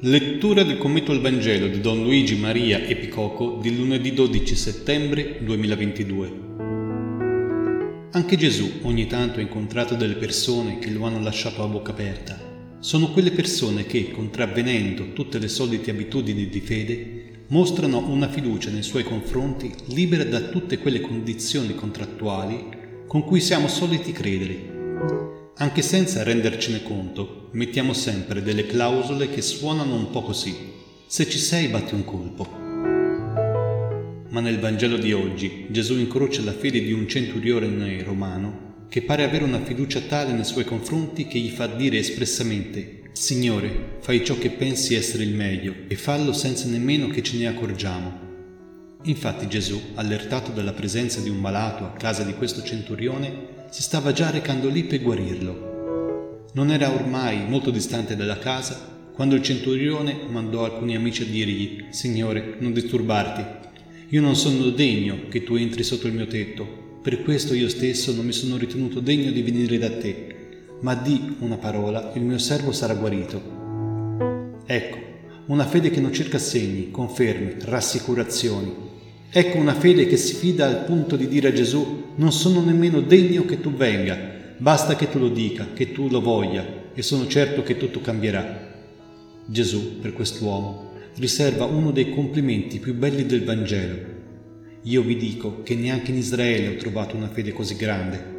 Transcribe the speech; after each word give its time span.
Lettura 0.00 0.64
del 0.64 0.76
commento 0.76 1.12
al 1.12 1.20
Vangelo 1.20 1.68
di 1.68 1.80
Don 1.80 2.02
Luigi 2.02 2.34
Maria 2.34 2.84
Epicoco 2.84 3.60
di 3.62 3.74
lunedì 3.76 4.12
12 4.12 4.56
settembre 4.56 5.38
2022. 5.40 6.32
Anche 8.10 8.36
Gesù 8.36 8.80
ogni 8.82 9.06
tanto 9.06 9.38
ha 9.38 9.42
incontrato 9.42 9.94
delle 9.94 10.16
persone 10.16 10.80
che 10.80 10.90
lo 10.90 11.04
hanno 11.04 11.20
lasciato 11.20 11.62
a 11.62 11.68
bocca 11.68 11.92
aperta. 11.92 12.38
Sono 12.80 13.12
quelle 13.12 13.30
persone 13.30 13.86
che, 13.86 14.10
contravvenendo 14.10 15.12
tutte 15.12 15.38
le 15.38 15.48
solite 15.48 15.92
abitudini 15.92 16.48
di 16.48 16.60
fede, 16.60 17.44
mostrano 17.46 18.04
una 18.08 18.28
fiducia 18.28 18.70
nei 18.70 18.82
suoi 18.82 19.04
confronti 19.04 19.72
libera 19.86 20.24
da 20.24 20.40
tutte 20.40 20.78
quelle 20.78 21.00
condizioni 21.00 21.72
contrattuali 21.74 22.82
con 23.06 23.22
cui 23.22 23.40
siamo 23.40 23.68
soliti 23.68 24.10
credere 24.10 24.73
anche 25.56 25.82
senza 25.82 26.22
rendercene 26.22 26.82
conto, 26.82 27.48
mettiamo 27.52 27.92
sempre 27.92 28.42
delle 28.42 28.66
clausole 28.66 29.30
che 29.30 29.40
suonano 29.40 29.94
un 29.94 30.10
po' 30.10 30.22
così. 30.22 30.54
Se 31.06 31.28
ci 31.28 31.38
sei, 31.38 31.68
batti 31.68 31.94
un 31.94 32.04
colpo. 32.04 32.48
Ma 34.30 34.40
nel 34.40 34.58
Vangelo 34.58 34.96
di 34.96 35.12
oggi 35.12 35.66
Gesù 35.70 35.96
incrocia 35.96 36.42
la 36.42 36.52
fede 36.52 36.80
di 36.82 36.92
un 36.92 37.06
centurione 37.06 38.02
romano 38.02 38.86
che 38.88 39.02
pare 39.02 39.22
avere 39.22 39.44
una 39.44 39.62
fiducia 39.62 40.00
tale 40.00 40.32
nei 40.32 40.44
suoi 40.44 40.64
confronti 40.64 41.26
che 41.26 41.38
gli 41.38 41.50
fa 41.50 41.66
dire 41.66 41.98
espressamente 41.98 43.02
Signore, 43.14 43.98
fai 44.00 44.24
ciò 44.24 44.36
che 44.36 44.50
pensi 44.50 44.96
essere 44.96 45.22
il 45.22 45.34
meglio 45.34 45.72
e 45.86 45.94
fallo 45.94 46.32
senza 46.32 46.66
nemmeno 46.66 47.06
che 47.06 47.22
ce 47.22 47.38
ne 47.38 47.46
accorgiamo. 47.46 48.20
Infatti 49.04 49.46
Gesù, 49.46 49.80
allertato 49.94 50.50
dalla 50.50 50.72
presenza 50.72 51.20
di 51.20 51.28
un 51.28 51.36
malato 51.36 51.84
a 51.84 51.92
casa 51.92 52.24
di 52.24 52.34
questo 52.34 52.64
centurione, 52.64 53.53
si 53.74 53.82
stava 53.82 54.12
già 54.12 54.30
recando 54.30 54.68
lì 54.68 54.84
per 54.84 55.02
guarirlo. 55.02 56.46
Non 56.52 56.70
era 56.70 56.92
ormai 56.92 57.44
molto 57.48 57.72
distante 57.72 58.14
dalla 58.14 58.38
casa 58.38 59.08
quando 59.12 59.34
il 59.34 59.42
centurione 59.42 60.16
mandò 60.30 60.64
alcuni 60.64 60.94
amici 60.94 61.22
a 61.22 61.26
dirgli 61.26 61.86
Signore, 61.90 62.54
non 62.60 62.72
disturbarti, 62.72 63.44
io 64.10 64.20
non 64.20 64.36
sono 64.36 64.70
degno 64.70 65.26
che 65.28 65.42
tu 65.42 65.56
entri 65.56 65.82
sotto 65.82 66.06
il 66.06 66.12
mio 66.12 66.28
tetto, 66.28 67.00
per 67.02 67.24
questo 67.24 67.52
io 67.52 67.68
stesso 67.68 68.14
non 68.14 68.24
mi 68.24 68.30
sono 68.30 68.56
ritenuto 68.58 69.00
degno 69.00 69.32
di 69.32 69.42
venire 69.42 69.76
da 69.76 69.90
te, 69.90 70.36
ma 70.82 70.94
di 70.94 71.34
una 71.40 71.56
parola, 71.56 72.12
il 72.14 72.22
mio 72.22 72.38
servo 72.38 72.70
sarà 72.70 72.94
guarito. 72.94 74.62
Ecco, 74.66 74.98
una 75.46 75.66
fede 75.66 75.90
che 75.90 76.00
non 76.00 76.12
cerca 76.12 76.38
segni, 76.38 76.92
confermi, 76.92 77.56
rassicurazioni, 77.62 78.83
Ecco 79.36 79.58
una 79.58 79.74
fede 79.74 80.06
che 80.06 80.16
si 80.16 80.32
fida 80.34 80.64
al 80.64 80.84
punto 80.84 81.16
di 81.16 81.26
dire 81.26 81.48
a 81.48 81.52
Gesù, 81.52 82.12
non 82.14 82.30
sono 82.30 82.62
nemmeno 82.62 83.00
degno 83.00 83.44
che 83.44 83.60
tu 83.60 83.72
venga, 83.72 84.16
basta 84.58 84.94
che 84.94 85.10
tu 85.10 85.18
lo 85.18 85.28
dica, 85.28 85.70
che 85.74 85.90
tu 85.90 86.08
lo 86.08 86.20
voglia, 86.20 86.64
e 86.94 87.02
sono 87.02 87.26
certo 87.26 87.64
che 87.64 87.76
tutto 87.76 88.00
cambierà. 88.00 88.72
Gesù, 89.44 89.98
per 89.98 90.12
quest'uomo, 90.12 90.92
riserva 91.16 91.64
uno 91.64 91.90
dei 91.90 92.10
complimenti 92.10 92.78
più 92.78 92.94
belli 92.94 93.26
del 93.26 93.42
Vangelo. 93.42 93.96
Io 94.82 95.02
vi 95.02 95.16
dico 95.16 95.64
che 95.64 95.74
neanche 95.74 96.12
in 96.12 96.18
Israele 96.18 96.68
ho 96.68 96.76
trovato 96.76 97.16
una 97.16 97.28
fede 97.28 97.52
così 97.52 97.74
grande. 97.74 98.32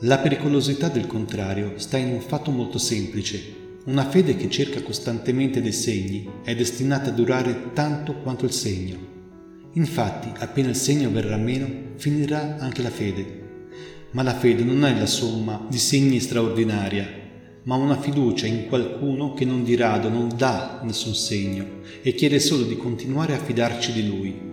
La 0.00 0.16
pericolosità 0.20 0.88
del 0.88 1.06
contrario 1.06 1.74
sta 1.76 1.98
in 1.98 2.14
un 2.14 2.20
fatto 2.22 2.50
molto 2.50 2.78
semplice. 2.78 3.42
Una 3.84 4.08
fede 4.08 4.36
che 4.36 4.48
cerca 4.48 4.80
costantemente 4.80 5.60
dei 5.60 5.72
segni 5.72 6.26
è 6.42 6.54
destinata 6.54 7.10
a 7.10 7.12
durare 7.12 7.72
tanto 7.74 8.14
quanto 8.14 8.46
il 8.46 8.52
segno. 8.52 9.16
Infatti, 9.72 10.30
appena 10.38 10.68
il 10.68 10.76
segno 10.76 11.10
verrà 11.10 11.36
meno, 11.36 11.68
finirà 11.96 12.56
anche 12.58 12.82
la 12.82 12.90
fede. 12.90 13.46
Ma 14.12 14.22
la 14.22 14.34
fede 14.34 14.64
non 14.64 14.84
è 14.84 14.98
la 14.98 15.06
somma 15.06 15.66
di 15.68 15.78
segni 15.78 16.18
straordinaria, 16.20 17.06
ma 17.64 17.76
una 17.76 18.00
fiducia 18.00 18.46
in 18.46 18.66
qualcuno 18.66 19.34
che 19.34 19.44
non 19.44 19.62
dirada, 19.62 20.08
non 20.08 20.32
dà 20.34 20.80
nessun 20.82 21.14
segno 21.14 21.82
e 22.00 22.14
chiede 22.14 22.40
solo 22.40 22.64
di 22.64 22.76
continuare 22.76 23.34
a 23.34 23.38
fidarci 23.38 23.92
di 23.92 24.06
lui. 24.06 24.46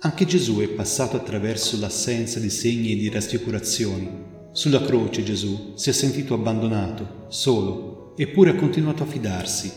Anche 0.00 0.26
Gesù 0.26 0.58
è 0.58 0.68
passato 0.68 1.16
attraverso 1.16 1.78
l'assenza 1.78 2.38
di 2.38 2.50
segni 2.50 2.92
e 2.92 2.96
di 2.96 3.08
rassicurazioni. 3.08 4.10
Sulla 4.52 4.82
croce 4.82 5.22
Gesù 5.22 5.72
si 5.76 5.88
è 5.88 5.92
sentito 5.92 6.34
abbandonato, 6.34 7.26
solo, 7.28 8.14
eppure 8.16 8.50
ha 8.50 8.56
continuato 8.56 9.04
a 9.04 9.06
fidarsi. 9.06 9.72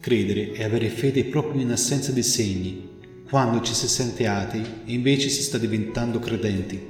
Credere 0.00 0.52
è 0.52 0.64
avere 0.64 0.88
fede 0.88 1.24
proprio 1.24 1.60
in 1.60 1.72
assenza 1.72 2.10
di 2.10 2.22
segni, 2.22 2.88
quando 3.30 3.60
ci 3.60 3.74
si 3.74 3.86
sente 3.86 4.26
atei 4.26 4.82
e 4.84 4.92
invece 4.92 5.28
si 5.28 5.42
sta 5.42 5.56
diventando 5.56 6.18
credenti. 6.18 6.89